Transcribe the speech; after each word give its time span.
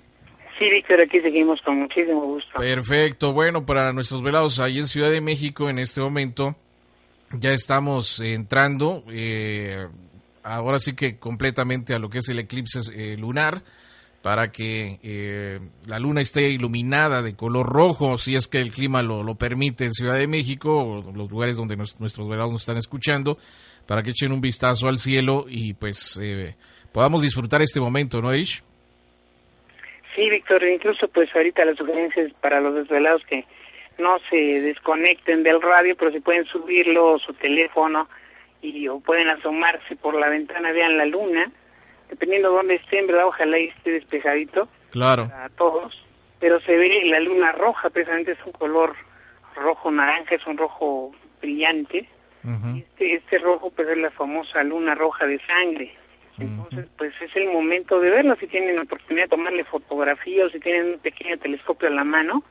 Sí, 0.61 0.69
Víctor, 0.69 1.01
aquí 1.01 1.21
seguimos 1.23 1.59
con 1.63 1.81
muchísimo 1.81 2.21
gusto. 2.21 2.51
Perfecto. 2.59 3.33
Bueno, 3.33 3.65
para 3.65 3.95
nuestros 3.95 4.23
velados 4.23 4.61
ahí 4.61 4.79
en 4.79 4.87
Ciudad 4.87 5.11
de 5.11 5.23
México 5.23 5.71
en 5.71 5.79
este 5.79 6.03
momento 6.03 6.55
ya 7.33 7.53
estamos 7.53 8.21
entrando, 8.21 9.03
eh, 9.09 9.87
ahora 10.43 10.79
sí 10.79 10.95
que 10.95 11.19
completamente 11.19 11.95
a 11.95 11.99
lo 11.99 12.11
que 12.11 12.19
es 12.19 12.29
el 12.29 12.41
eclipse 12.41 12.81
eh, 12.95 13.17
lunar 13.17 13.63
para 14.21 14.53
que 14.53 14.99
eh, 15.03 15.61
la 15.87 15.99
luna 15.99 16.21
esté 16.21 16.51
iluminada 16.51 17.23
de 17.23 17.35
color 17.35 17.67
rojo, 17.67 18.19
si 18.19 18.37
es 18.37 18.49
que 18.49 18.61
el 18.61 18.71
clima 18.71 19.01
lo, 19.01 19.23
lo 19.23 19.37
permite 19.37 19.87
en 19.87 19.95
Ciudad 19.95 20.17
de 20.17 20.27
México 20.27 20.77
o 20.77 21.13
los 21.13 21.31
lugares 21.31 21.57
donde 21.57 21.77
nuestros 21.77 22.29
velados 22.29 22.53
nos 22.53 22.63
están 22.63 22.77
escuchando, 22.77 23.39
para 23.87 24.03
que 24.03 24.11
echen 24.11 24.33
un 24.33 24.43
vistazo 24.43 24.89
al 24.89 24.99
cielo 24.99 25.47
y 25.49 25.73
pues 25.73 26.19
eh, 26.21 26.55
podamos 26.93 27.23
disfrutar 27.23 27.63
este 27.63 27.81
momento, 27.81 28.21
¿no, 28.21 28.35
Ish? 28.35 28.63
Sí, 30.15 30.29
Víctor, 30.29 30.63
incluso 30.65 31.09
pues 31.09 31.35
ahorita 31.35 31.65
las 31.65 31.77
sugerencias 31.77 32.33
para 32.41 32.61
los 32.61 32.75
desvelados 32.75 33.25
que 33.27 33.45
no 33.99 34.19
se 34.31 34.37
desconecten 34.37 35.43
del 35.43 35.61
radio, 35.61 35.95
pero 35.97 36.11
si 36.11 36.21
pueden 36.21 36.45
subirlo 36.47 37.19
su 37.19 37.33
teléfono 37.35 38.09
y 38.63 38.89
o 38.89 39.01
pueden 39.01 39.29
asomarse 39.29 39.97
por 39.97 40.15
la 40.19 40.29
ventana, 40.29 40.73
vean 40.73 40.99
la 40.99 41.07
luna, 41.07 41.51
dependiendo 42.09 42.51
de 42.51 42.57
dónde 42.57 42.75
estén, 42.77 43.07
¿verdad? 43.07 43.27
Ojalá 43.27 43.59
y 43.59 43.69
esté 43.69 43.93
despejadito 43.93 44.69
Claro. 44.91 45.29
a 45.33 45.49
todos, 45.51 46.03
pero 46.41 46.61
se 46.61 46.77
ve 46.77 47.03
la 47.05 47.21
luna 47.21 47.53
roja, 47.53 47.91
precisamente 47.91 48.33
es 48.33 48.39
un 48.45 48.53
color 48.53 48.95
rojo 49.55 49.91
naranja, 49.91 50.35
es 50.35 50.47
un 50.47 50.59
rojo 50.59 51.13
brillante. 51.41 52.09
Ujú. 52.43 52.79
Este, 52.79 53.15
este 53.15 53.39
rojo 53.39 53.71
pues 53.71 53.87
es 53.89 53.99
la 53.99 54.11
famosa 54.11 54.63
luna 54.65 54.95
roja 54.95 55.27
de 55.27 55.39
sangre. 55.47 55.95
Entonces, 56.39 56.87
pues 56.97 57.13
es 57.21 57.35
el 57.37 57.53
momento 57.53 58.01
de 58.01 58.11
verlo. 58.11 58.37
Si 58.41 58.47
tienen 58.47 58.77
la 58.77 58.83
oportunidad 58.83 59.25
de 59.25 59.31
tomarle 59.31 59.65
fotografía 59.65 60.47
o 60.47 60.51
si 60.51 60.59
tienen 60.61 60.95
un 60.95 60.99
pequeño 60.99 61.37
telescopio 61.39 61.89
a 61.89 61.93
la 61.93 62.05
mano, 62.05 62.45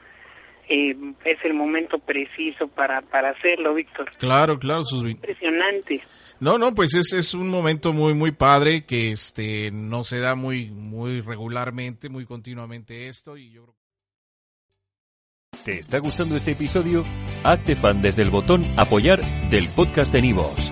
eh, 0.68 0.96
es 1.26 1.38
el 1.44 1.54
momento 1.56 1.98
preciso 1.98 2.68
para, 2.68 3.02
para 3.02 3.32
hacerlo, 3.32 3.74
Víctor. 3.74 4.06
Claro, 4.20 4.60
claro, 4.60 4.84
sus 4.84 5.04
Impresionante. 5.10 6.02
No, 6.40 6.58
no, 6.58 6.76
pues 6.76 6.94
es, 6.94 7.14
es 7.14 7.34
un 7.34 7.50
momento 7.50 7.92
muy, 7.94 8.14
muy 8.14 8.32
padre 8.32 8.86
que 8.86 9.12
este 9.12 9.72
no 9.72 10.04
se 10.04 10.20
da 10.20 10.36
muy, 10.36 10.70
muy 10.70 11.22
regularmente, 11.22 12.10
muy 12.10 12.26
continuamente 12.26 13.08
esto 13.08 13.36
y 13.36 13.52
yo 13.52 13.64
creo 13.64 13.80
¿Te 15.66 15.80
está 15.80 16.00
gustando 16.00 16.36
este 16.36 16.52
episodio? 16.52 17.04
Hazte 17.44 17.76
fan 17.76 18.02
desde 18.02 18.22
el 18.22 18.30
botón 18.30 18.66
Apoyar 18.78 19.22
del 19.50 19.68
podcast 19.70 20.14
de 20.14 20.22
Nivos. 20.22 20.72